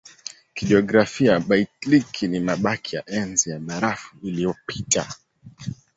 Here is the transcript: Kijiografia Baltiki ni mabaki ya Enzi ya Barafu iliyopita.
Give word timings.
Kijiografia 0.53 1.39
Baltiki 1.39 2.27
ni 2.27 2.39
mabaki 2.39 2.95
ya 2.95 3.05
Enzi 3.09 3.49
ya 3.49 3.59
Barafu 3.59 4.15
iliyopita. 4.23 5.07